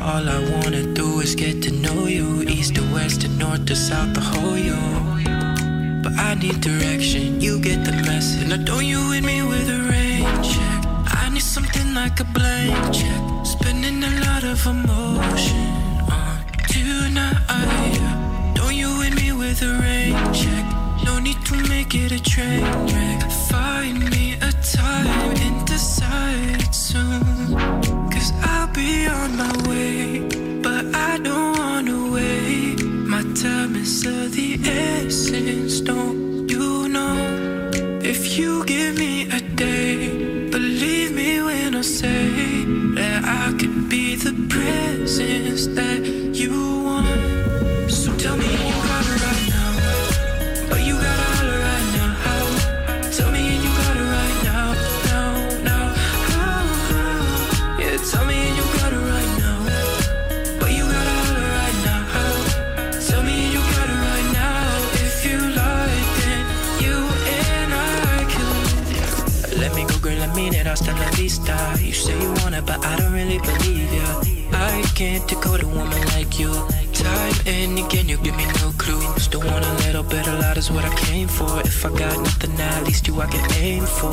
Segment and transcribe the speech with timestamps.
[0.00, 3.76] All I wanna do is get to know you, east to west to north to
[3.76, 4.78] south, the whole you.
[6.02, 8.48] But I need direction, you get the message.
[8.48, 10.80] Now don't you hit me with a rain check.
[11.22, 13.20] I need something like a blank check.
[13.44, 15.68] Spending a lot of emotion
[16.10, 18.54] on tonight.
[18.54, 20.64] Don't you hit me with a rain check.
[21.04, 23.30] No need to make it a train wreck.
[23.50, 27.77] Find me a time and decide soon
[28.78, 30.20] be on my way,
[30.66, 32.78] but I don't wanna wait.
[33.14, 37.16] My time is of the essence, don't you know?
[38.12, 39.67] If you give me a day.
[73.40, 74.20] believe ya.
[74.52, 76.52] I can't decode a woman like you.
[76.92, 79.28] Time and again, you give me no clues.
[79.28, 81.60] Don't want a little bit, a lot is what I came for.
[81.60, 84.12] If I got nothing now, at least you I can aim for.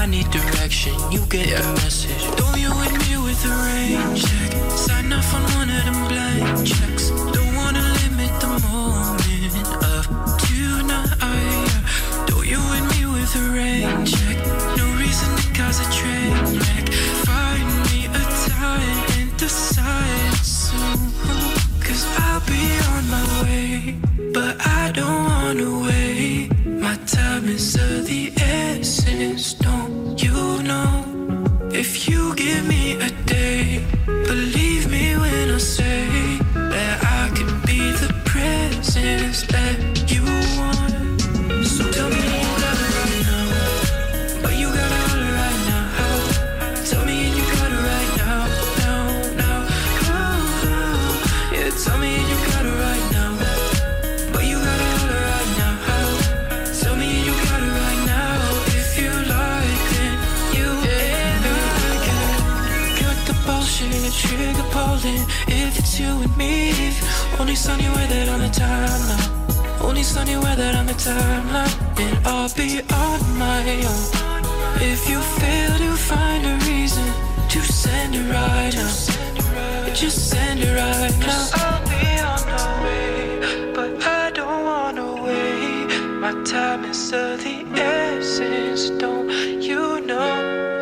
[0.00, 2.24] I need direction, you get the message.
[2.36, 4.52] Don't you with me with a rain check.
[4.70, 7.10] Sign off on one of them blind checks.
[7.10, 10.02] Don't wanna limit the moment of
[10.42, 11.72] tonight.
[12.26, 14.36] Don't you hit me with a rain check.
[14.76, 16.13] No reason to cause a.
[67.64, 69.80] sunny weather on the timeline.
[69.80, 71.74] Only sunny weather on the timeline.
[71.98, 74.42] And I'll be on my own.
[74.92, 77.06] If you fail to find a reason
[77.48, 81.48] to send a right now, just send a right now.
[81.64, 85.88] I'll be on my way, but I don't wanna wait.
[86.20, 89.30] My time is of the essence, don't
[89.62, 90.73] you know?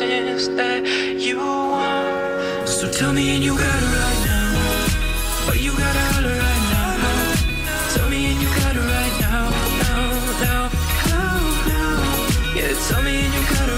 [0.00, 2.68] innocence that you want.
[2.68, 5.46] So tell me, and you got it right now.
[5.46, 7.94] But you got it right now.
[7.94, 9.50] Tell me, and you got it right now.
[9.84, 10.00] Now,
[10.44, 10.62] now,
[11.10, 11.40] now,
[11.72, 12.54] now.
[12.56, 13.69] Yeah, tell me, and you got it.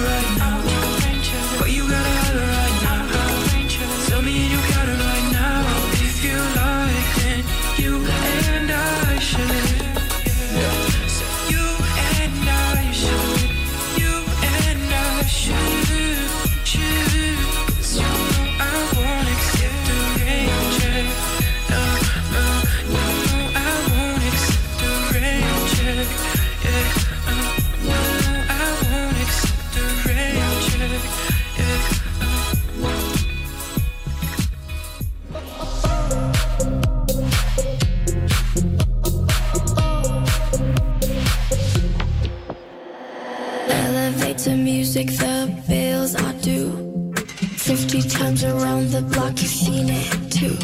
[45.05, 47.12] pick the bills I do.
[47.57, 50.57] Fifty times around the block, you've seen it too.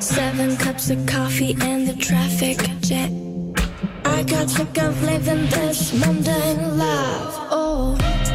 [0.00, 3.10] Seven cups of coffee and the traffic jet.
[4.04, 7.34] I got sick of living this mundane life.
[7.50, 8.25] Oh.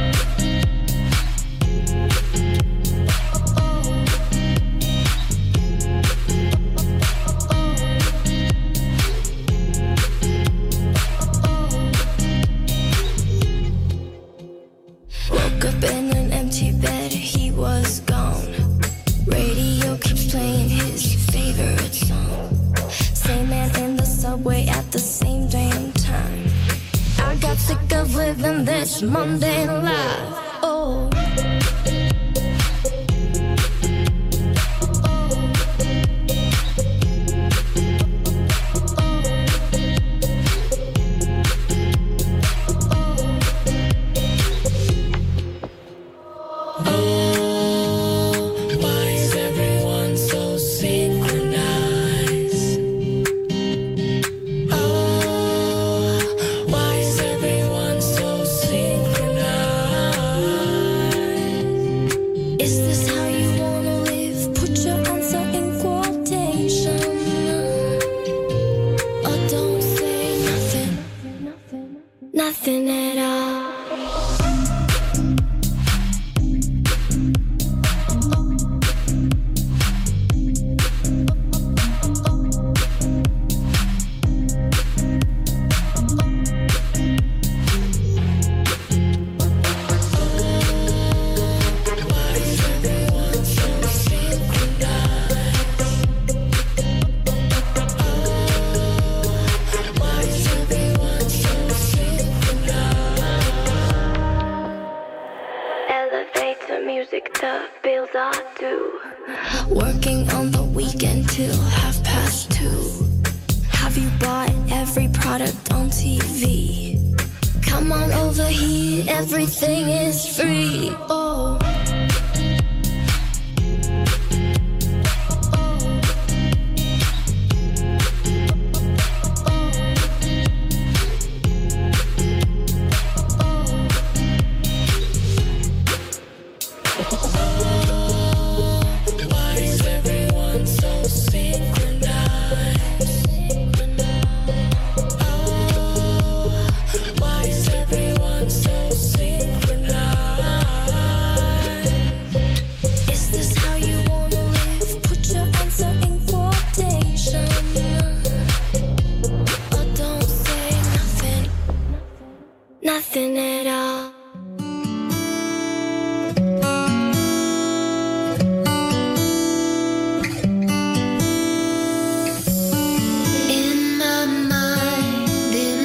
[28.94, 29.84] It's Monday love.
[29.86, 30.51] Live.